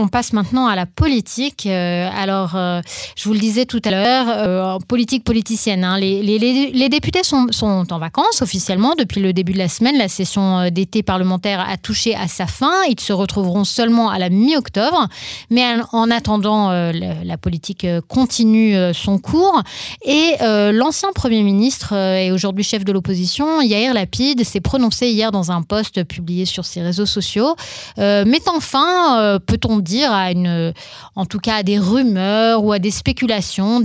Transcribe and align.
on 0.00 0.08
passe 0.08 0.32
maintenant 0.32 0.66
à 0.66 0.76
la 0.76 0.86
politique. 0.86 1.66
alors, 1.66 2.52
je 2.54 3.24
vous 3.24 3.32
le 3.32 3.38
disais 3.38 3.66
tout 3.66 3.80
à 3.84 3.90
l'heure, 3.90 4.78
politique 4.86 5.24
politicienne. 5.24 5.84
Hein. 5.84 5.98
Les, 5.98 6.88
députés 6.88 7.22
sont, 7.22 7.48
en 7.62 7.98
vacances 7.98 8.42
officiellement 8.42 8.94
depuis 8.96 9.20
le 9.20 9.32
début 9.32 9.52
de 9.52 9.58
la 9.58 9.68
semaine. 9.68 9.96
La 9.98 10.08
session 10.08 10.70
d'été 10.70 11.02
parlementaire 11.02 11.60
a 11.60 11.76
touché 11.76 12.14
à 12.14 12.28
sa 12.28 12.46
fin. 12.46 12.72
Ils 12.88 13.00
se 13.00 13.12
retrouveront 13.12 13.64
seulement 13.64 14.10
à 14.10 14.18
la 14.18 14.30
mi-octobre. 14.30 15.08
Mais 15.50 15.64
en 15.92 16.10
attendant, 16.10 16.70
la, 16.70 17.36
politique 17.38 17.86
continue 18.08 18.76
son 18.94 19.18
cours. 19.18 19.62
Et 20.04 20.36
l'ancien 20.72 21.10
Premier 21.14 21.42
ministre 21.42 21.92
et 21.94 22.32
aujourd'hui 22.32 22.64
chef 22.64 22.84
de 22.84 22.92
l'opposition, 22.92 23.60
Yair 23.60 23.94
Lapide, 23.94 24.44
s'est 24.44 24.60
prononcé 24.60 25.08
hier 25.08 25.32
dans 25.32 25.50
un 25.50 25.62
post 25.62 26.04
publié 26.04 26.44
sur 26.44 26.64
ses 26.64 26.82
réseaux 26.82 27.06
sociaux, 27.06 27.56
euh, 27.98 28.24
mettant 28.24 28.60
fin, 28.60 29.20
euh, 29.20 29.38
peut-on 29.38 29.78
dire, 29.78 29.89
à 29.98 30.32
une, 30.32 30.72
en 31.16 31.26
tout 31.26 31.38
cas 31.38 31.56
à 31.56 31.62
des 31.62 31.78
rumeurs 31.78 32.64
ou 32.64 32.72
à 32.72 32.78
des 32.78 32.90
spéculations 32.90 33.80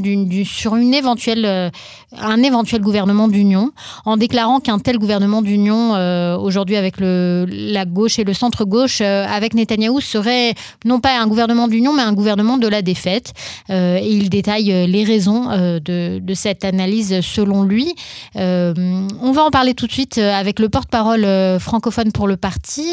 sur 0.46 0.76
une 0.76 0.94
éventuelle, 0.94 1.46
euh, 1.46 1.70
un 2.18 2.42
éventuel 2.44 2.82
gouvernement 2.82 3.28
d'union, 3.28 3.72
en 4.06 4.18
déclarant 4.18 4.60
qu'un 4.60 4.80
tel 4.80 4.98
gouvernement 4.98 5.42
d'union, 5.42 5.92
aujourd'hui 6.40 6.76
avec 6.76 7.00
le, 7.00 7.46
la 7.50 7.86
gauche 7.86 8.20
et 8.20 8.24
le 8.24 8.34
centre-gauche, 8.34 9.02
avec 9.02 9.54
Netanyahou, 9.54 10.00
serait 10.02 10.54
non 10.86 11.00
pas 11.00 11.20
un 11.20 11.28
gouvernement 11.28 11.68
d'union, 11.68 11.94
mais 11.94 12.04
un 12.04 12.14
gouvernement 12.14 12.58
de 12.58 12.68
la 12.68 12.82
défaite. 12.82 13.34
et 13.70 14.08
il 14.10 14.30
détaille 14.30 14.88
les 14.88 15.04
raisons 15.04 15.46
de, 15.46 16.20
de, 16.20 16.34
cette 16.34 16.64
analyse 16.64 17.22
selon 17.22 17.64
lui. 17.64 17.94
on 18.36 19.32
va 19.34 19.44
en 19.44 19.52
parler 19.52 19.74
tout 19.74 19.88
de 19.88 19.92
suite 19.92 20.18
avec 20.18 20.60
le 20.60 20.70
porte-parole 20.70 21.26
francophone 21.60 22.12
pour 22.12 22.28
le 22.28 22.38
parti. 22.38 22.86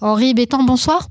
Henri 0.00 0.34
Bétan, 0.34 0.64
bonsoir. 0.64 1.08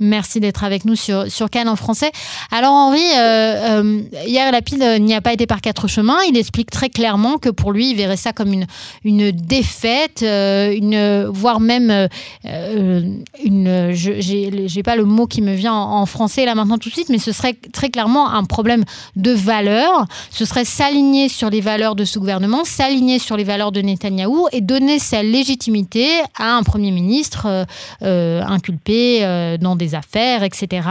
Merci 0.00 0.40
d'être 0.40 0.64
avec 0.64 0.84
nous 0.84 0.96
sur, 0.96 1.30
sur 1.30 1.48
Cannes 1.50 1.68
en 1.68 1.76
français. 1.76 2.10
Alors 2.50 2.72
Henri, 2.72 3.02
euh, 3.16 3.82
euh, 3.82 4.02
hier 4.26 4.50
la 4.50 4.60
pile 4.60 4.84
n'y 5.00 5.14
a 5.14 5.20
pas 5.20 5.32
été 5.32 5.46
par 5.46 5.60
quatre 5.60 5.86
chemins. 5.86 6.18
Il 6.28 6.36
explique 6.36 6.70
très 6.70 6.88
clairement 6.88 7.38
que 7.38 7.48
pour 7.48 7.72
lui, 7.72 7.90
il 7.90 7.96
verrait 7.96 8.16
ça 8.16 8.32
comme 8.32 8.52
une, 8.52 8.66
une 9.04 9.30
défaite, 9.30 10.22
euh, 10.22 10.74
une, 10.74 11.26
voire 11.26 11.60
même 11.60 12.08
une... 12.44 13.92
Je 13.92 14.76
n'ai 14.76 14.82
pas 14.82 14.96
le 14.96 15.04
mot 15.04 15.26
qui 15.26 15.42
me 15.42 15.54
vient 15.54 15.74
en, 15.74 16.04
français 16.06 16.44
là 16.44 16.54
maintenant 16.54 16.78
tout 16.78 16.88
de 16.88 16.94
suite, 16.94 17.08
mais 17.08 17.18
ce 17.18 17.32
serait 17.32 17.56
très 17.72 17.88
clairement 17.88 18.30
un 18.30 18.44
problème 18.44 18.84
de 19.16 19.30
valeur. 19.30 20.06
Ce 20.30 20.44
serait 20.44 20.64
s'aligner 20.64 21.28
sur 21.28 21.50
les 21.50 21.60
valeurs 21.60 21.94
de 21.94 22.04
ce 22.04 22.18
gouvernement, 22.18 22.64
s'aligner 22.64 23.18
sur 23.18 23.36
les 23.36 23.44
valeurs 23.44 23.72
de 23.72 23.80
Netanyahou 23.80 24.48
et 24.52 24.60
donner 24.60 24.98
sa 24.98 25.22
légitimité 25.22 26.08
à 26.38 26.56
un 26.56 26.62
Premier 26.62 26.90
ministre 26.90 27.66
inculpé 28.00 29.53
dans 29.58 29.76
des 29.76 29.94
affaires, 29.94 30.42
etc. 30.42 30.88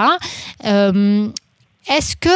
Euh, 0.66 1.28
est-ce 1.89 2.16
que 2.16 2.30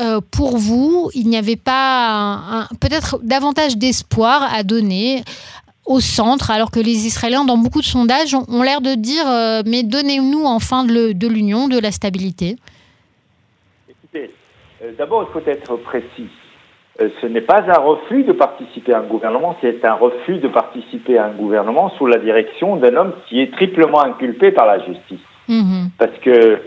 euh, 0.00 0.20
pour 0.32 0.56
vous, 0.56 1.10
il 1.14 1.28
n'y 1.28 1.36
avait 1.36 1.56
pas 1.56 2.66
peut-être 2.80 3.20
davantage 3.22 3.76
d'espoir 3.76 4.52
à 4.52 4.62
donner 4.62 5.22
au 5.86 6.00
centre, 6.00 6.50
alors 6.50 6.70
que 6.70 6.80
les 6.80 7.06
Israéliens, 7.06 7.44
dans 7.44 7.56
beaucoup 7.56 7.80
de 7.80 7.84
sondages, 7.84 8.34
ont, 8.34 8.62
l'air 8.62 8.80
de 8.80 8.94
dire 8.94 9.24
euh, 9.28 9.62
mais 9.66 9.82
donnez-nous 9.82 10.44
enfin 10.44 10.84
de 10.84 11.26
l'union, 11.26 11.68
de 11.68 11.78
la 11.78 11.90
stabilité? 11.90 12.56
Écoutez, 13.88 14.30
d'abord, 14.98 15.28
il 15.28 15.32
faut 15.32 15.48
être 15.48 15.76
précis. 15.76 16.28
ce 16.98 17.26
n'est 17.26 17.40
pas 17.40 17.62
un 17.68 17.80
refus 17.80 18.24
de 18.24 18.32
participer 18.32 18.92
à 18.92 18.98
un 18.98 19.06
gouvernement, 19.06 19.56
c'est 19.60 19.84
un 19.84 19.94
refus 19.94 20.38
de 20.38 20.48
participer 20.48 21.18
à 21.18 21.26
un 21.26 21.32
gouvernement 21.32 21.90
sous 21.96 22.06
la 22.06 22.18
direction 22.18 22.76
d'un 22.76 22.96
homme 22.96 23.14
qui 23.28 23.40
est 23.40 23.52
triplement 23.52 24.02
inculpé 24.02 24.50
par 24.50 24.66
la 24.66 24.84
justice. 24.84 25.20
Mhm. 25.50 25.90
Parce 25.98 26.16
que 26.22 26.60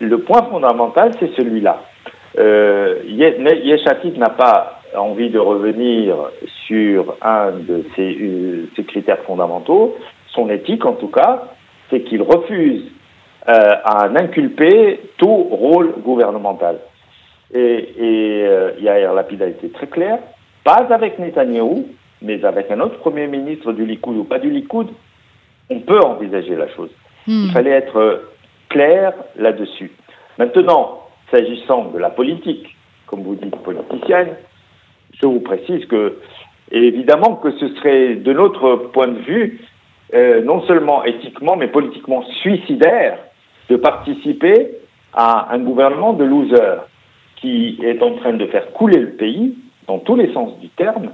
le 0.00 0.18
point 0.20 0.44
fondamental, 0.44 1.10
c'est 1.18 1.34
celui-là. 1.36 1.82
Euh, 2.38 3.02
n'a 4.16 4.30
pas 4.30 4.80
envie 4.96 5.28
de 5.30 5.38
revenir 5.38 6.14
sur 6.66 7.16
un 7.20 7.50
de 7.50 7.84
ses, 7.96 8.16
euh, 8.20 8.82
critères 8.86 9.22
fondamentaux, 9.26 9.96
son 10.28 10.48
éthique 10.50 10.84
en 10.84 10.94
tout 10.94 11.08
cas, 11.08 11.42
c'est 11.90 12.02
qu'il 12.02 12.22
refuse 12.22 12.84
euh, 13.48 13.52
à 13.84 14.04
un 14.06 14.16
inculpé 14.16 15.00
tout 15.16 15.26
rôle 15.26 15.94
gouvernemental. 16.04 16.78
Et, 17.52 17.58
et 17.98 18.46
euh, 18.46 18.72
Yair 18.80 19.14
Lapid 19.14 19.42
a 19.42 19.46
été 19.46 19.70
très 19.70 19.86
clair, 19.86 20.18
pas 20.64 20.86
avec 20.90 21.18
Netanyahou, 21.18 21.88
mais 22.22 22.44
avec 22.44 22.70
un 22.70 22.80
autre 22.80 22.98
Premier 22.98 23.26
ministre 23.26 23.72
du 23.72 23.84
Likoud 23.84 24.16
ou 24.16 24.24
pas 24.24 24.38
du 24.38 24.50
Likoud, 24.50 24.88
on 25.70 25.80
peut 25.80 26.00
envisager 26.00 26.54
la 26.54 26.68
chose. 26.68 26.90
Hmm. 27.28 27.44
Il 27.44 27.52
fallait 27.52 27.70
être 27.70 28.24
clair 28.70 29.12
là-dessus. 29.36 29.92
Maintenant, 30.38 31.02
s'agissant 31.30 31.90
de 31.92 31.98
la 31.98 32.08
politique, 32.08 32.74
comme 33.06 33.22
vous 33.22 33.34
dites 33.34 33.54
politicienne, 33.56 34.30
je 35.20 35.26
vous 35.26 35.40
précise 35.40 35.84
que, 35.86 36.16
évidemment, 36.70 37.36
que 37.36 37.50
ce 37.58 37.68
serait, 37.76 38.14
de 38.14 38.32
notre 38.32 38.76
point 38.92 39.08
de 39.08 39.18
vue, 39.20 39.60
euh, 40.14 40.42
non 40.42 40.62
seulement 40.62 41.04
éthiquement, 41.04 41.56
mais 41.56 41.68
politiquement 41.68 42.22
suicidaire 42.40 43.18
de 43.68 43.76
participer 43.76 44.70
à 45.12 45.52
un 45.52 45.58
gouvernement 45.58 46.14
de 46.14 46.24
losers 46.24 46.86
qui 47.36 47.78
est 47.82 48.02
en 48.02 48.14
train 48.16 48.32
de 48.32 48.46
faire 48.46 48.72
couler 48.72 48.98
le 48.98 49.10
pays 49.10 49.54
dans 49.86 49.98
tous 49.98 50.16
les 50.16 50.32
sens 50.32 50.58
du 50.60 50.68
terme, 50.70 51.10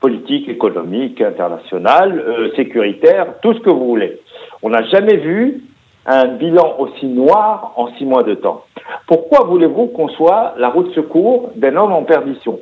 politique, 0.00 0.48
économique, 0.48 1.20
international, 1.20 2.18
euh, 2.18 2.54
sécuritaire, 2.56 3.34
tout 3.42 3.54
ce 3.54 3.60
que 3.60 3.70
vous 3.70 3.86
voulez. 3.86 4.20
On 4.62 4.70
n'a 4.70 4.84
jamais 4.84 5.16
vu 5.16 5.62
un 6.06 6.26
bilan 6.28 6.76
aussi 6.78 7.06
noir 7.06 7.72
en 7.76 7.88
six 7.96 8.04
mois 8.04 8.22
de 8.22 8.34
temps. 8.34 8.64
Pourquoi 9.06 9.46
voulez-vous 9.46 9.88
qu'on 9.88 10.08
soit 10.08 10.54
la 10.58 10.68
route 10.68 10.90
de 10.90 10.94
secours 10.94 11.50
d'un 11.56 11.76
homme 11.76 11.92
en 11.92 12.04
perdition? 12.04 12.60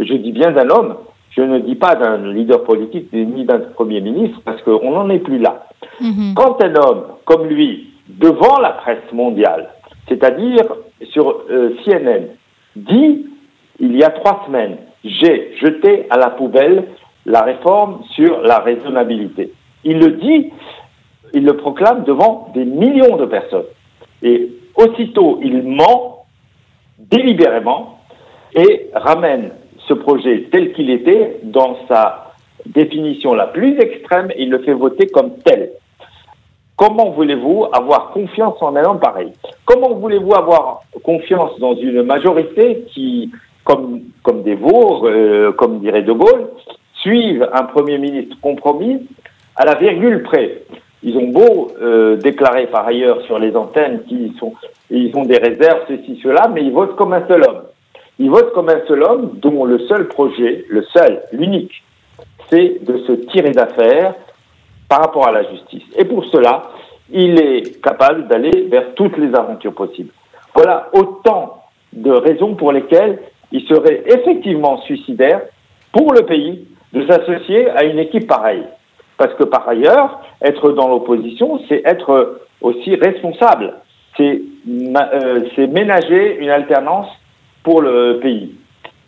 Je 0.00 0.14
dis 0.14 0.32
bien 0.32 0.52
d'un 0.52 0.70
homme, 0.70 0.96
je 1.30 1.42
ne 1.42 1.58
dis 1.58 1.74
pas 1.74 1.94
d'un 1.94 2.32
leader 2.32 2.64
politique 2.64 3.12
ni 3.12 3.44
d'un 3.44 3.58
premier 3.58 4.00
ministre, 4.00 4.40
parce 4.44 4.62
qu'on 4.62 4.90
n'en 4.90 5.10
est 5.10 5.18
plus 5.18 5.38
là. 5.38 5.66
Mhm. 6.00 6.34
Quand 6.34 6.62
un 6.62 6.74
homme 6.76 7.04
comme 7.24 7.46
lui, 7.46 7.90
devant 8.08 8.58
la 8.60 8.70
presse 8.70 9.12
mondiale, 9.12 9.68
c'est-à-dire 10.08 10.64
sur 11.10 11.42
euh, 11.50 11.74
CNN, 11.84 12.28
dit 12.76 13.26
il 13.80 13.96
y 13.96 14.02
a 14.02 14.10
trois 14.10 14.44
semaines, 14.46 14.78
j'ai 15.04 15.56
jeté 15.60 16.06
à 16.10 16.16
la 16.16 16.30
poubelle 16.30 16.84
la 17.26 17.42
réforme 17.42 18.02
sur 18.14 18.40
la 18.42 18.58
raisonnabilité. 18.58 19.52
Il 19.84 19.98
le 19.98 20.12
dit, 20.12 20.50
il 21.34 21.44
le 21.44 21.56
proclame 21.56 22.04
devant 22.04 22.50
des 22.54 22.64
millions 22.64 23.16
de 23.16 23.26
personnes. 23.26 23.66
Et 24.22 24.48
aussitôt, 24.74 25.38
il 25.42 25.62
ment 25.62 26.24
délibérément 26.98 27.98
et 28.54 28.90
ramène 28.94 29.50
ce 29.86 29.94
projet 29.94 30.48
tel 30.50 30.72
qu'il 30.72 30.90
était 30.90 31.40
dans 31.44 31.76
sa 31.86 32.32
définition 32.66 33.34
la 33.34 33.46
plus 33.46 33.78
extrême 33.78 34.30
et 34.32 34.42
il 34.42 34.50
le 34.50 34.60
fait 34.60 34.74
voter 34.74 35.06
comme 35.06 35.38
tel. 35.44 35.70
Comment 36.76 37.10
voulez-vous 37.10 37.66
avoir 37.72 38.10
confiance 38.10 38.56
en 38.60 38.76
un 38.76 38.84
homme 38.84 39.00
pareil? 39.00 39.32
Comment 39.64 39.94
voulez-vous 39.94 40.34
avoir 40.34 40.82
confiance 41.02 41.58
dans 41.58 41.74
une 41.74 42.02
majorité 42.02 42.84
qui, 42.92 43.32
comme, 43.68 44.42
des 44.42 44.54
veaux, 44.54 45.06
euh, 45.06 45.52
comme 45.52 45.80
dirait 45.80 46.02
De 46.02 46.12
Gaulle, 46.12 46.48
suivent 46.94 47.48
un 47.52 47.64
Premier 47.64 47.98
ministre 47.98 48.36
compromis 48.40 49.06
à 49.56 49.64
la 49.64 49.74
virgule 49.74 50.22
près 50.22 50.62
ils 51.02 51.16
ont 51.16 51.28
beau 51.28 51.68
euh, 51.80 52.16
déclarer 52.16 52.66
par 52.66 52.86
ailleurs 52.86 53.22
sur 53.22 53.38
les 53.38 53.54
antennes 53.54 54.02
qu'ils 54.08 54.34
sont, 54.38 54.54
ils 54.90 55.14
ont 55.16 55.24
des 55.24 55.38
réserves, 55.38 55.82
ceci, 55.88 56.18
cela, 56.22 56.48
mais 56.52 56.62
ils 56.62 56.72
votent 56.72 56.96
comme 56.96 57.12
un 57.12 57.26
seul 57.28 57.42
homme. 57.48 57.62
Ils 58.18 58.30
votent 58.30 58.52
comme 58.52 58.68
un 58.68 58.84
seul 58.88 59.04
homme 59.04 59.30
dont 59.34 59.64
le 59.64 59.78
seul 59.86 60.08
projet, 60.08 60.64
le 60.68 60.82
seul, 60.92 61.22
l'unique, 61.32 61.84
c'est 62.50 62.84
de 62.84 62.98
se 63.06 63.12
tirer 63.12 63.52
d'affaire 63.52 64.14
par 64.88 65.00
rapport 65.00 65.28
à 65.28 65.32
la 65.32 65.48
justice. 65.50 65.84
Et 65.96 66.04
pour 66.04 66.24
cela, 66.24 66.70
il 67.10 67.40
est 67.40 67.80
capable 67.80 68.26
d'aller 68.26 68.66
vers 68.68 68.94
toutes 68.94 69.16
les 69.18 69.32
aventures 69.34 69.74
possibles. 69.74 70.10
Voilà 70.54 70.88
autant 70.94 71.62
de 71.92 72.10
raisons 72.10 72.54
pour 72.54 72.72
lesquelles 72.72 73.20
il 73.52 73.66
serait 73.66 74.04
effectivement 74.06 74.80
suicidaire 74.82 75.42
pour 75.92 76.12
le 76.12 76.22
pays 76.22 76.66
de 76.92 77.06
s'associer 77.06 77.68
à 77.70 77.84
une 77.84 77.98
équipe 77.98 78.26
pareille. 78.26 78.64
Parce 79.16 79.34
que 79.34 79.44
par 79.44 79.68
ailleurs, 79.68 80.20
être 80.42 80.72
dans 80.72 80.88
l'opposition, 80.88 81.60
c'est 81.68 81.82
être 81.84 82.40
aussi 82.60 82.94
responsable. 82.94 83.74
C'est 84.16 84.40
euh, 84.68 85.66
ménager 85.68 86.38
une 86.40 86.50
alternance 86.50 87.08
pour 87.62 87.82
le 87.82 88.18
pays. 88.20 88.54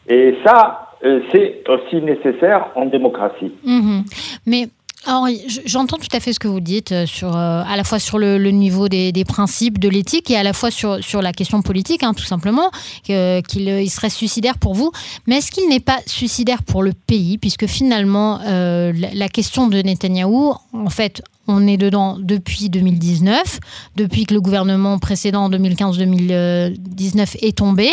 Et 0.08 0.36
ça, 0.44 0.90
euh, 1.04 1.20
c'est 1.32 1.62
aussi 1.68 1.96
nécessaire 2.02 2.66
en 2.74 2.86
démocratie. 2.86 3.52
Mhm. 3.64 4.04
Mais 4.46 4.68
alors, 5.06 5.28
j'entends 5.64 5.96
tout 5.96 6.14
à 6.14 6.20
fait 6.20 6.34
ce 6.34 6.38
que 6.38 6.48
vous 6.48 6.60
dites, 6.60 6.92
euh, 6.92 7.06
sur, 7.06 7.34
euh, 7.34 7.62
à 7.66 7.76
la 7.76 7.84
fois 7.84 7.98
sur 7.98 8.18
le, 8.18 8.36
niveau 8.50 8.88
des, 8.88 9.24
principes, 9.26 9.78
de 9.78 9.88
l'éthique, 9.88 10.30
et 10.30 10.36
à 10.36 10.42
la 10.42 10.52
fois 10.52 10.70
sur, 10.70 11.02
sur 11.02 11.22
la 11.22 11.32
question 11.32 11.62
politique, 11.62 12.02
hein, 12.02 12.12
tout 12.12 12.24
simplement, 12.24 12.70
qu'il 13.04 13.16
euh, 13.16 13.86
serait 13.86 14.10
suicidaire 14.10 14.58
pour 14.58 14.74
vous. 14.74 14.92
Mais 15.26 15.38
est-ce 15.38 15.50
qu'il 15.50 15.68
n'est 15.68 15.80
pas 15.80 16.00
suicidaire 16.06 16.62
pour 16.62 16.82
le 16.82 16.92
pays, 16.92 17.38
puisque 17.38 17.66
finalement, 17.66 18.40
la, 18.44 19.28
question 19.28 19.68
de 19.68 19.80
Netanyahou, 19.80 20.54
en 20.72 20.90
fait, 20.90 21.22
on 21.50 21.66
est 21.66 21.76
dedans 21.76 22.16
depuis 22.18 22.70
2019, 22.70 23.58
depuis 23.96 24.24
que 24.24 24.34
le 24.34 24.40
gouvernement 24.40 24.98
précédent 24.98 25.50
2015-2019 25.50 27.36
est 27.42 27.56
tombé. 27.56 27.90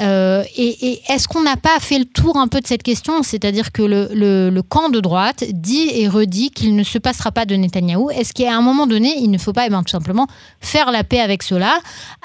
Euh, 0.00 0.44
et, 0.56 1.00
est-ce 1.08 1.26
qu'on 1.26 1.42
n'a 1.42 1.56
pas 1.56 1.78
fait 1.80 1.98
le 1.98 2.04
tour 2.04 2.36
un 2.36 2.48
peu 2.48 2.60
de 2.60 2.66
cette 2.66 2.82
question? 2.82 3.22
C'est-à-dire 3.22 3.72
que 3.72 3.82
le, 3.82 4.60
camp 4.68 4.90
de 4.90 5.00
droite 5.00 5.44
dit 5.52 5.90
et 5.94 6.06
redit 6.06 6.50
qu'il 6.50 6.76
ne 6.76 6.84
se 6.84 6.98
passera 6.98 7.32
pas 7.32 7.46
de 7.46 7.56
Netanyahou. 7.56 8.10
Est-ce 8.10 8.34
qu'à 8.34 8.54
un 8.54 8.60
moment 8.60 8.86
donné, 8.86 9.14
il 9.18 9.30
ne 9.30 9.38
faut 9.38 9.52
pas 9.52 9.66
eh 9.66 9.70
ben, 9.70 9.82
tout 9.82 9.90
simplement 9.90 10.26
faire 10.60 10.90
la 10.90 11.02
paix 11.02 11.20
avec 11.20 11.42
cela, 11.42 11.78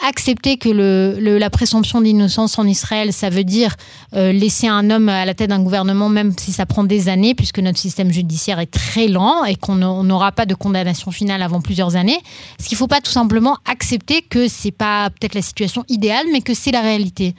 accepter 0.05 0.57
que 0.57 0.69
la 0.69 1.49
présomption 1.49 2.01
d'innocence 2.01 2.59
en 2.59 2.67
Israël, 2.67 3.13
ça 3.13 3.29
veut 3.29 3.45
dire 3.45 3.75
euh, 4.13 4.31
laisser 4.31 4.67
un 4.67 4.89
homme 4.89 5.09
à 5.09 5.25
la 5.25 5.33
tête 5.33 5.49
d'un 5.49 5.63
gouvernement, 5.63 6.09
même 6.09 6.33
si 6.37 6.51
ça 6.51 6.65
prend 6.65 6.83
des 6.83 7.07
années, 7.07 7.33
puisque 7.35 7.59
notre 7.59 7.79
système 7.79 8.11
judiciaire 8.11 8.59
est 8.59 8.71
très 8.71 9.07
lent 9.07 9.45
et 9.45 9.55
qu'on 9.55 9.75
n'aura 9.75 10.31
pas 10.31 10.45
de 10.45 10.55
condamnation 10.65 11.11
finale 11.11 11.41
avant 11.43 11.61
plusieurs 11.61 11.95
années. 11.95 12.19
Est-ce 12.57 12.67
qu'il 12.67 12.75
ne 12.75 12.79
faut 12.79 12.87
pas 12.87 13.01
tout 13.01 13.11
simplement 13.11 13.57
accepter 13.69 14.21
que 14.21 14.47
c'est 14.47 14.75
pas 14.75 15.09
peut-être 15.09 15.35
la 15.35 15.41
situation 15.41 15.83
idéale, 15.89 16.25
mais 16.31 16.41
que 16.41 16.53
c'est 16.53 16.71
la 16.71 16.81
réalité 16.81 17.35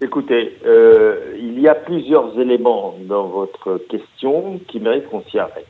Écoutez, 0.00 0.58
euh, 0.66 1.34
il 1.38 1.60
y 1.60 1.68
a 1.68 1.74
plusieurs 1.74 2.38
éléments 2.38 2.94
dans 3.08 3.28
votre 3.28 3.78
question 3.88 4.60
qui 4.68 4.80
méritent 4.80 5.08
qu'on 5.08 5.22
s'y 5.30 5.38
arrête. 5.38 5.66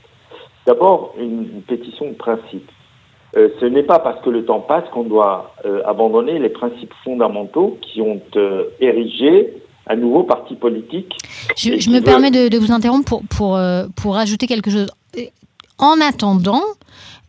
D'abord, 0.66 1.14
une, 1.18 1.62
pétition 1.62 2.08
de 2.08 2.14
principe. 2.14 2.68
Euh, 3.36 3.48
ce 3.60 3.66
n'est 3.66 3.82
pas 3.82 3.98
parce 3.98 4.20
que 4.24 4.30
le 4.30 4.44
temps 4.44 4.60
passe 4.60 4.84
qu'on 4.92 5.04
doit 5.04 5.54
euh, 5.66 5.82
abandonner 5.84 6.38
les 6.38 6.48
principes 6.48 6.94
fondamentaux 7.04 7.78
qui 7.82 8.00
ont 8.00 8.20
érigé 8.80 9.54
un 9.86 9.96
nouveau 9.96 10.22
parti 10.22 10.54
politique. 10.54 11.12
Je, 11.56 11.90
me 11.90 12.00
permets 12.00 12.30
de, 12.30 12.58
vous 12.58 12.72
interrompre 12.72 13.04
pour, 13.08 13.22
pour, 13.28 13.60
pour 13.94 14.16
ajouter 14.16 14.46
quelque 14.46 14.70
chose. 14.70 14.88
En 15.78 16.00
attendant, 16.00 16.62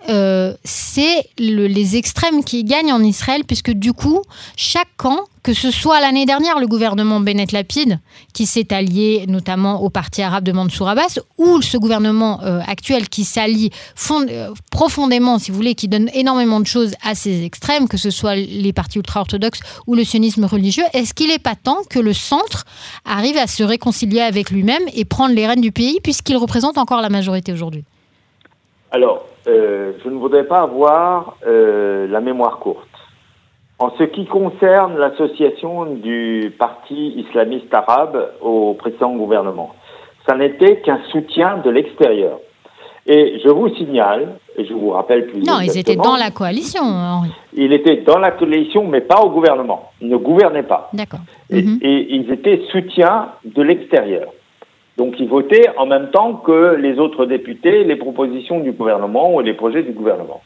euh, 0.10 0.54
c'est 0.64 1.28
les 1.40 1.96
extrêmes 1.96 2.44
qui 2.44 2.64
gagnent 2.64 2.94
en 2.94 3.02
Israël, 3.02 3.44
puisque 3.44 3.72
du 3.72 3.94
coup, 3.94 4.22
chaque 4.56 4.90
camp, 4.98 5.22
que 5.42 5.54
ce 5.54 5.72
soit 5.72 6.00
l'année 6.00 6.26
dernière 6.26 6.60
le 6.60 6.68
gouvernement 6.68 7.20
Bennett 7.20 7.52
Lapide, 7.52 8.00
qui 8.34 8.46
s'est 8.46 8.72
allié 8.72 9.26
notamment 9.28 9.82
au 9.82 9.90
parti 9.90 10.22
arabe 10.22 10.44
de 10.44 10.52
Mansour 10.52 10.90
Abbas, 10.90 11.20
ou 11.40 11.62
ce 11.62 11.78
gouvernement 11.78 12.42
euh, 12.44 12.60
actuel 12.68 13.10
qui 13.10 13.24
s'allie 13.24 13.72
euh, 14.12 14.50
profondément, 14.70 15.40
si 15.40 15.50
vous 15.50 15.58
voulez, 15.58 15.74
qui 15.74 15.88
donne 15.88 16.10
énormément 16.14 16.60
de 16.60 16.68
choses 16.68 16.94
à 17.04 17.16
ces 17.16 17.44
extrêmes, 17.44 17.88
que 17.88 17.98
ce 17.98 18.12
soit 18.12 18.36
les 18.36 18.74
partis 18.74 19.00
ultra-orthodoxes 19.00 19.62
ou 19.88 19.96
le 19.96 20.04
sionisme 20.04 20.46
religieux, 20.46 20.86
est-ce 20.94 21.16
qu'il 21.16 21.30
n'est 21.30 21.40
pas 21.40 21.56
temps 21.56 21.80
que 21.90 22.00
le 22.00 22.14
centre 22.14 22.66
arrive 23.06 23.38
à 23.38 23.48
se 23.48 23.64
réconcilier 23.64 24.22
avec 24.22 24.52
lui-même 24.52 24.84
et 24.94 25.06
prendre 25.06 25.34
les 25.34 25.48
rênes 25.48 25.62
du 25.62 25.72
pays, 25.72 26.00
puisqu'il 26.04 26.38
représente 26.38 26.78
encore 26.78 27.02
la 27.02 27.10
majorité 27.10 27.52
aujourd'hui? 27.52 27.86
Alors, 28.96 29.26
euh, 29.48 29.92
je 30.02 30.10
ne 30.10 30.16
voudrais 30.16 30.46
pas 30.46 30.62
avoir 30.62 31.36
euh, 31.46 32.08
la 32.08 32.22
mémoire 32.22 32.60
courte. 32.60 32.88
En 33.78 33.92
ce 33.98 34.04
qui 34.04 34.26
concerne 34.26 34.98
l'association 34.98 35.86
du 35.96 36.54
parti 36.58 37.10
islamiste 37.18 37.74
arabe 37.74 38.32
au 38.42 38.74
précédent 38.74 39.14
gouvernement, 39.18 39.76
ça 40.26 40.38
n'était 40.38 40.78
qu'un 40.78 41.02
soutien 41.12 41.58
de 41.58 41.70
l'extérieur. 41.70 42.40
Et 43.06 43.42
je 43.44 43.50
vous 43.50 43.68
signale, 43.76 44.38
et 44.58 44.64
je 44.64 44.74
vous 44.74 44.92
rappelle 44.92 45.28
plus. 45.28 45.44
Non, 45.44 45.60
ils 45.60 45.78
étaient 45.78 45.98
dans 45.98 46.16
la 46.16 46.32
coalition, 46.32 46.84
Henri. 46.84 47.32
Ils 47.54 47.74
étaient 47.74 47.98
dans 47.98 48.18
la 48.18 48.32
coalition, 48.32 48.88
mais 48.88 49.02
pas 49.02 49.20
au 49.20 49.30
gouvernement. 49.30 49.92
Ils 50.00 50.08
ne 50.08 50.18
gouvernaient 50.18 50.64
pas. 50.64 50.90
D'accord. 50.94 51.20
et, 51.50 51.62
mhm. 51.62 51.80
ils 51.84 52.32
étaient 52.32 52.62
soutien 52.72 53.28
de 53.44 53.62
l'extérieur. 53.62 54.30
Donc 54.98 55.20
ils 55.20 55.28
votaient 55.28 55.70
en 55.78 55.86
même 55.86 56.10
temps 56.12 56.34
que 56.34 56.76
les 56.76 57.00
autres 57.00 57.26
députés 57.26 57.84
les 57.84 57.96
propositions 57.96 58.60
du 58.60 58.72
gouvernement 58.72 59.34
ou 59.36 59.42
les 59.42 59.54
projets 59.54 59.84
du 59.84 59.92
gouvernement. 59.92 60.42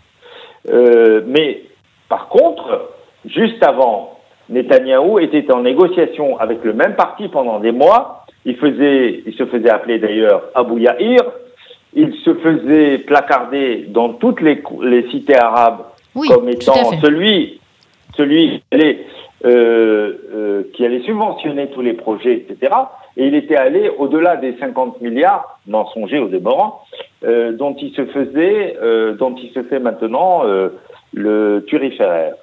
Euh, 0.69 1.21
mais 1.27 1.63
par 2.09 2.27
contre, 2.29 2.89
juste 3.25 3.63
avant, 3.63 4.19
Netanyahou 4.49 5.19
était 5.19 5.51
en 5.51 5.61
négociation 5.61 6.39
avec 6.39 6.63
le 6.63 6.73
même 6.73 6.95
parti 6.95 7.27
pendant 7.27 7.59
des 7.59 7.71
mois. 7.71 8.25
Il, 8.45 8.55
faisait, 8.55 9.21
il 9.25 9.33
se 9.33 9.45
faisait 9.45 9.69
appeler 9.69 9.99
d'ailleurs 9.99 10.43
Abu 10.55 10.81
Yahir. 10.81 11.21
Il 11.93 12.13
se 12.23 12.33
faisait 12.35 12.99
placarder 12.99 13.85
dans 13.89 14.13
toutes 14.13 14.41
les, 14.41 14.61
les 14.81 15.09
cités 15.09 15.37
arabes 15.37 15.81
comme 16.27 16.49
étant 16.49 16.91
celui, 17.01 17.59
celui 18.15 18.49
qui 18.49 18.63
allait, 18.71 19.05
euh, 19.45 20.13
euh, 20.33 20.63
qui 20.73 20.85
allait 20.85 21.01
subventionner 21.01 21.67
tous 21.67 21.81
les 21.81 21.93
projets, 21.93 22.33
etc. 22.33 22.73
Et 23.17 23.27
il 23.27 23.35
était 23.35 23.56
allé 23.56 23.89
au-delà 23.97 24.38
des 24.38 24.56
50 24.57 25.01
milliards 25.01 25.59
mensongers 25.67 26.19
au 26.19 26.27
déborant, 26.27 26.81
euh, 27.23 27.51
dont 27.51 27.75
il 27.75 27.94
se 27.94 28.06
faisait, 28.06 28.77
euh, 28.81 29.15
dont 29.15 29.35
il 29.35 29.51
se 29.51 29.63
fait 29.63 29.79
maintenant 29.79 30.45
euh, 30.45 30.69
le 31.13 31.65
turiféraire. 31.67 32.35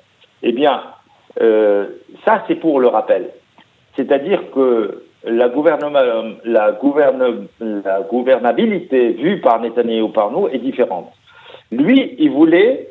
Eh 0.42 0.52
bien, 0.52 0.82
euh, 1.40 1.86
ça 2.24 2.44
c'est 2.46 2.56
pour 2.56 2.80
le 2.80 2.88
rappel. 2.88 3.30
C'est-à-dire 3.96 4.50
que 4.50 5.02
la, 5.24 5.50
la, 6.44 6.72
gouvernabilité 8.10 9.10
vue 9.10 9.40
par 9.40 9.60
Netanyahu 9.60 10.10
par 10.12 10.30
nous 10.30 10.48
est 10.48 10.58
différente. 10.58 11.12
Lui, 11.72 12.14
il 12.18 12.30
voulait 12.30 12.88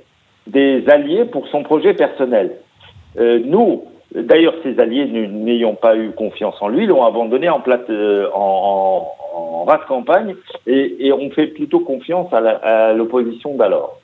des 0.48 0.84
alliés 0.90 1.26
pour 1.26 1.48
son 1.48 1.64
projet 1.64 1.94
personnel. 1.94 2.58
Euh, 3.18 3.40
nous, 3.44 3.86
D'ailleurs, 4.16 4.54
ses 4.64 4.80
alliés, 4.80 5.06
n'ayant 5.06 5.76
pas 5.76 5.98
eu 5.98 6.12
confiance 6.12 6.56
en 6.62 6.70
lui, 6.70 6.86
l'ont 6.86 7.04
abandonné 7.04 7.50
en, 7.50 7.60
plate, 7.60 7.90
euh, 7.90 8.28
campagne 9.88 10.36
et, 10.66 11.12
ont 11.12 11.30
fait 11.32 11.48
plutôt 11.48 11.82
confiance 11.82 12.32
à 12.34 12.94
l'opposition 12.94 13.56
d'alors. 13.56 14.00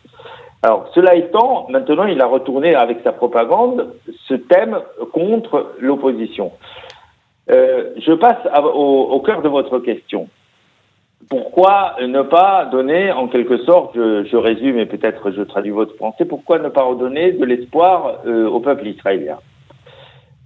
Alors, 0.63 0.89
cela 0.93 1.15
étant, 1.15 1.67
maintenant, 1.69 2.05
il 2.05 2.21
a 2.21 2.27
retourné 2.27 2.75
avec 2.75 2.99
sa 3.03 3.13
propagande 3.13 3.93
ce 4.27 4.35
thème 4.35 4.79
contre 5.11 5.73
l'opposition. 5.79 6.51
Euh, 7.49 7.91
je 7.97 8.11
passe 8.13 8.37
au, 8.75 9.19
cœur 9.25 9.41
de 9.41 9.49
votre 9.49 9.79
question. 9.79 10.27
Pourquoi 11.29 11.95
ne 12.05 12.21
pas 12.21 12.65
donner, 12.65 13.11
en 13.11 13.27
quelque 13.27 13.57
sorte, 13.59 13.91
je, 13.95 14.25
je 14.25 14.37
résume 14.37 14.77
et 14.77 14.85
peut-être 14.85 15.31
je 15.31 15.41
traduis 15.41 15.71
votre 15.71 15.95
pensée, 15.95 16.25
pourquoi 16.25 16.59
ne 16.59 16.69
pas 16.69 16.83
redonner 16.83 17.31
de 17.31 17.45
l'espoir 17.45 18.19
euh, 18.25 18.47
au 18.47 18.59
peuple 18.59 18.87
israélien? 18.87 19.37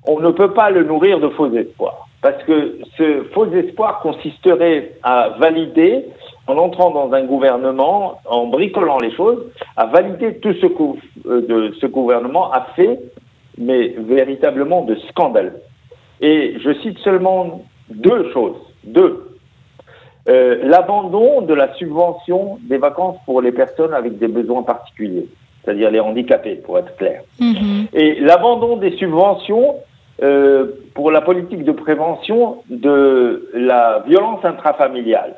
On 0.08 0.20
ne 0.20 0.32
peut 0.32 0.54
pas 0.54 0.70
le 0.70 0.84
nourrir 0.84 1.20
de 1.20 1.30
faux 1.30 1.52
espoirs. 1.54 2.08
Parce 2.22 2.42
que 2.44 2.80
ce 2.98 3.24
faux 3.34 3.52
espoir 3.52 4.00
consisterait 4.00 4.94
à 5.04 5.36
valider, 5.40 6.06
en 6.48 6.58
entrant 6.58 6.92
dans 6.92 7.14
un 7.14 7.24
gouvernement, 7.24 8.20
en 8.26 8.48
bricolant 8.48 8.98
les 9.00 9.12
choses, 9.12 9.44
à 9.78 9.86
valider 9.86 10.38
tout 10.40 10.54
ce 10.54 10.66
que 10.66 10.84
euh, 11.28 11.72
ce 11.80 11.86
gouvernement 11.86 12.52
a 12.52 12.68
fait, 12.76 13.00
mais 13.58 13.96
véritablement 13.98 14.82
de 14.82 14.96
scandale. 15.10 15.54
Et 16.22 16.56
je 16.64 16.74
cite 16.82 16.98
seulement 17.00 17.64
deux 17.90 18.32
choses. 18.32 18.58
Deux. 18.84 19.38
Euh, 20.28 20.60
l'abandon 20.64 21.42
de 21.42 21.54
la 21.54 21.74
subvention 21.76 22.58
des 22.64 22.78
vacances 22.78 23.18
pour 23.26 23.42
les 23.42 23.52
personnes 23.52 23.94
avec 23.94 24.18
des 24.18 24.28
besoins 24.28 24.64
particuliers, 24.64 25.28
c'est-à-dire 25.64 25.92
les 25.92 26.00
handicapés, 26.00 26.56
pour 26.56 26.80
être 26.80 26.96
clair. 26.96 27.22
Mm-hmm. 27.40 27.88
Et 27.94 28.20
l'abandon 28.20 28.78
des 28.78 28.98
subventions 28.98 29.76
euh, 30.24 30.68
pour 30.94 31.12
la 31.12 31.22
politique 31.22 31.64
de 31.64 31.72
prévention 31.72 32.64
de 32.70 33.50
la 33.54 34.04
violence 34.08 34.44
intrafamiliale. 34.46 35.36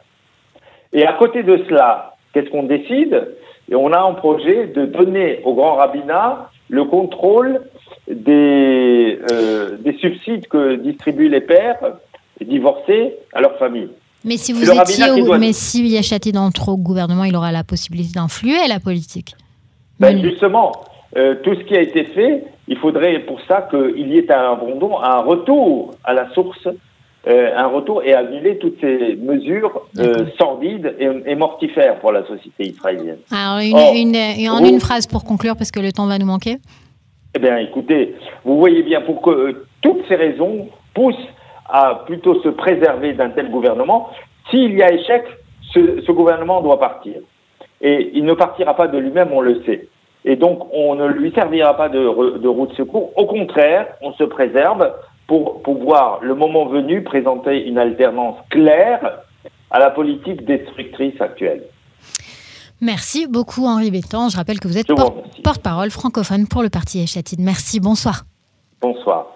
Et 0.93 1.05
à 1.05 1.13
côté 1.13 1.43
de 1.43 1.63
cela, 1.67 2.15
qu'est-ce 2.33 2.49
qu'on 2.49 2.63
décide? 2.63 3.27
Et 3.69 3.75
on 3.75 3.91
a 3.91 3.99
un 3.99 4.13
projet 4.13 4.67
de 4.67 4.85
donner 4.85 5.41
au 5.43 5.53
grand 5.53 5.75
rabbinat 5.75 6.49
le 6.69 6.85
contrôle 6.85 7.61
des, 8.09 9.19
euh, 9.31 9.77
des 9.79 9.97
subsides 9.97 10.47
que 10.47 10.75
distribuent 10.75 11.29
les 11.29 11.41
pères 11.41 11.97
divorcés 12.39 13.15
à 13.33 13.41
leur 13.41 13.57
famille. 13.57 13.89
Mais 14.23 14.37
si 14.37 14.53
vous 14.53 14.69
étiez 14.69 15.09
au, 15.09 15.37
mais 15.37 15.53
si 15.53 15.87
Yachati 15.87 16.31
d'entre 16.31 16.69
au 16.69 16.77
gouvernement, 16.77 17.23
il 17.23 17.35
aura 17.35 17.51
la 17.51 17.63
possibilité 17.63 18.13
d'influer 18.19 18.67
la 18.67 18.79
politique. 18.79 19.35
Ben 19.99 20.21
justement, 20.21 20.71
euh, 21.15 21.35
tout 21.43 21.55
ce 21.55 21.61
qui 21.61 21.75
a 21.75 21.81
été 21.81 22.03
fait, 22.05 22.43
il 22.67 22.77
faudrait 22.77 23.19
pour 23.19 23.39
ça 23.47 23.67
qu'il 23.69 24.07
y 24.07 24.17
ait 24.17 24.31
un 24.31 24.51
abandon, 24.51 24.99
un 24.99 25.21
retour 25.21 25.95
à 26.03 26.13
la 26.13 26.29
source, 26.33 26.67
euh, 27.27 27.51
un 27.55 27.67
retour 27.67 28.03
et 28.03 28.13
annuler 28.13 28.57
toutes 28.57 28.79
ces 28.79 29.15
mesures 29.15 29.87
euh, 29.99 30.25
sordides 30.39 30.95
et, 30.99 31.35
mortifères 31.35 31.99
pour 31.99 32.11
la 32.11 32.25
société 32.25 32.67
israélienne. 32.67 33.19
Alors, 33.31 33.59
une, 33.59 34.49
en 34.49 34.63
une 34.63 34.79
phrase 34.79 35.07
pour 35.07 35.23
conclure, 35.23 35.55
parce 35.55 35.71
que 35.71 35.79
le 35.79 35.91
temps 35.91 36.07
va 36.07 36.17
nous 36.17 36.25
manquer. 36.25 36.57
Eh 37.35 37.39
bien, 37.39 37.57
écoutez, 37.57 38.15
vous 38.43 38.57
voyez 38.57 38.83
bien, 38.83 39.01
pour 39.01 39.21
que 39.21 39.65
toutes 39.81 40.07
ces 40.07 40.15
raisons 40.15 40.69
poussent 40.93 41.15
à 41.69 42.03
plutôt 42.05 42.41
se 42.41 42.49
préserver 42.49 43.13
d'un 43.13 43.29
tel 43.29 43.49
gouvernement, 43.51 44.09
s'il 44.49 44.77
y 44.77 44.81
a 44.81 44.91
échec, 44.91 45.23
ce, 45.73 46.01
ce 46.01 46.11
gouvernement 46.11 46.61
doit 46.61 46.79
partir. 46.79 47.15
Et 47.81 48.11
il 48.13 48.23
ne 48.25 48.33
partira 48.33 48.75
pas 48.75 48.87
de 48.87 48.97
lui-même, 48.97 49.29
on 49.33 49.41
le 49.41 49.61
sait. 49.65 49.87
Et 50.29 50.35
donc, 50.35 50.67
on 50.73 50.95
ne 50.95 51.07
lui 51.07 51.31
servira 51.31 51.77
pas 51.77 51.87
de, 51.87 52.37
de 52.37 52.47
roue 52.49 52.67
de 52.67 52.73
secours. 52.73 53.11
Au 53.15 53.25
contraire, 53.25 53.87
on 54.01 54.11
se 54.11 54.25
préserve 54.25 54.91
pour 55.25 55.61
pouvoir, 55.61 56.19
le 56.21 56.35
moment 56.35 56.65
venu, 56.65 57.01
présenter 57.01 57.65
une 57.65 57.77
alternance 57.77 58.35
claire 58.49 59.23
à 59.71 59.79
la 59.79 59.89
politique 59.89 60.43
destructrice 60.45 61.19
actuelle. 61.21 61.63
Merci 62.81 63.25
beaucoup 63.25 63.65
Henri 63.65 63.89
Bétan. 63.89 64.27
Je 64.27 64.35
rappelle 64.35 64.59
que 64.59 64.67
vous 64.67 64.77
êtes 64.77 64.87
porte-parole 65.43 65.91
francophone 65.91 66.45
pour 66.45 66.61
le 66.61 66.69
parti 66.69 67.01
Echatine. 67.01 67.43
Merci, 67.43 67.79
bonsoir. 67.79 68.23
Bonsoir. 68.81 69.27